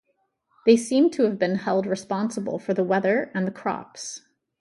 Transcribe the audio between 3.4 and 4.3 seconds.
the crops.